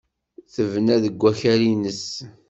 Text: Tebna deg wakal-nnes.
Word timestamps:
Tebna 0.53 0.95
deg 1.03 1.15
wakal-nnes. 1.21 2.05